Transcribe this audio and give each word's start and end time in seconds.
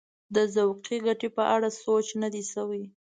د 0.35 0.37
ذوقي 0.53 0.97
ګټې 1.05 1.29
په 1.37 1.43
اړه 1.55 1.69
سوچ 1.83 2.07
نه 2.21 2.27
دی 2.33 2.43
شوی. 2.51 2.83